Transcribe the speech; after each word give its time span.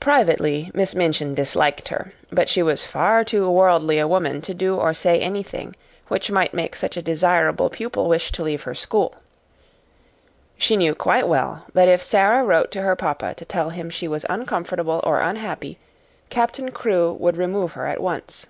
Privately 0.00 0.72
Miss 0.74 0.92
Minchin 0.92 1.36
disliked 1.36 1.86
her, 1.86 2.12
but 2.32 2.48
she 2.48 2.64
was 2.64 2.84
far 2.84 3.22
too 3.22 3.48
worldly 3.48 4.00
a 4.00 4.08
woman 4.08 4.42
to 4.42 4.52
do 4.52 4.76
or 4.76 4.92
say 4.92 5.20
anything 5.20 5.76
which 6.08 6.32
might 6.32 6.52
make 6.52 6.74
such 6.74 6.96
a 6.96 7.00
desirable 7.00 7.70
pupil 7.70 8.08
wish 8.08 8.32
to 8.32 8.42
leave 8.42 8.62
her 8.62 8.74
school. 8.74 9.14
She 10.58 10.76
knew 10.76 10.96
quite 10.96 11.28
well 11.28 11.66
that 11.74 11.88
if 11.88 12.02
Sara 12.02 12.42
wrote 12.42 12.72
to 12.72 12.82
her 12.82 12.96
papa 12.96 13.34
to 13.36 13.44
tell 13.44 13.70
him 13.70 13.88
she 13.88 14.08
was 14.08 14.26
uncomfortable 14.28 15.00
or 15.04 15.20
unhappy, 15.20 15.78
Captain 16.28 16.72
Crewe 16.72 17.12
would 17.12 17.36
remove 17.36 17.74
her 17.74 17.86
at 17.86 18.02
once. 18.02 18.48